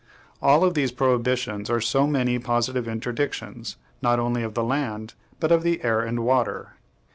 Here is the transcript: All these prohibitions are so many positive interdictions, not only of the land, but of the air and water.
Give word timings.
All 0.41 0.67
these 0.71 0.91
prohibitions 0.91 1.69
are 1.69 1.79
so 1.79 2.07
many 2.07 2.39
positive 2.39 2.87
interdictions, 2.87 3.75
not 4.01 4.17
only 4.19 4.41
of 4.41 4.55
the 4.55 4.63
land, 4.63 5.13
but 5.39 5.51
of 5.51 5.61
the 5.61 5.83
air 5.83 5.99
and 6.01 6.21
water. 6.21 6.73